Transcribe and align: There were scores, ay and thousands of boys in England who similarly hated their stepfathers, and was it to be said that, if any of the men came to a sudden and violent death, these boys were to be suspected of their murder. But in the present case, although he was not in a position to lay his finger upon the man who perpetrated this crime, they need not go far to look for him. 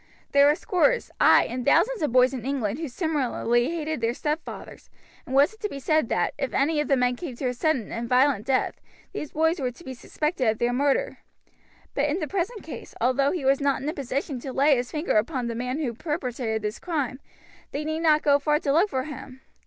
There 0.31 0.47
were 0.47 0.55
scores, 0.55 1.11
ay 1.21 1.45
and 1.47 1.63
thousands 1.63 2.01
of 2.01 2.11
boys 2.11 2.33
in 2.33 2.43
England 2.43 2.79
who 2.79 2.87
similarly 2.87 3.69
hated 3.69 4.01
their 4.01 4.15
stepfathers, 4.15 4.89
and 5.27 5.35
was 5.35 5.53
it 5.53 5.59
to 5.59 5.69
be 5.69 5.79
said 5.79 6.09
that, 6.09 6.33
if 6.39 6.55
any 6.55 6.81
of 6.81 6.87
the 6.87 6.97
men 6.97 7.15
came 7.15 7.35
to 7.35 7.45
a 7.49 7.53
sudden 7.53 7.91
and 7.91 8.09
violent 8.09 8.47
death, 8.47 8.81
these 9.13 9.29
boys 9.31 9.59
were 9.59 9.69
to 9.69 9.83
be 9.83 9.93
suspected 9.93 10.47
of 10.47 10.57
their 10.57 10.73
murder. 10.73 11.19
But 11.93 12.09
in 12.09 12.17
the 12.17 12.27
present 12.27 12.63
case, 12.63 12.95
although 12.99 13.29
he 13.29 13.45
was 13.45 13.61
not 13.61 13.79
in 13.83 13.89
a 13.89 13.93
position 13.93 14.39
to 14.39 14.51
lay 14.51 14.75
his 14.75 14.89
finger 14.89 15.17
upon 15.17 15.45
the 15.45 15.53
man 15.53 15.77
who 15.77 15.93
perpetrated 15.93 16.63
this 16.63 16.79
crime, 16.79 17.19
they 17.69 17.83
need 17.85 17.99
not 17.99 18.23
go 18.23 18.39
far 18.39 18.57
to 18.61 18.73
look 18.73 18.89
for 18.89 19.03
him. 19.03 19.41